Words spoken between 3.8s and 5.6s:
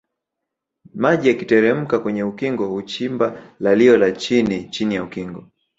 la chini Chini ya ukingo